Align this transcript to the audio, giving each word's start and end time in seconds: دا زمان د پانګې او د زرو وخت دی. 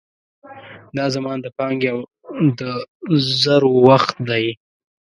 دا 0.97 1.05
زمان 1.15 1.37
د 1.41 1.47
پانګې 1.57 1.89
او 1.93 1.99
د 2.59 2.61
زرو 3.41 3.71
وخت 3.87 4.15
دی. 4.29 4.45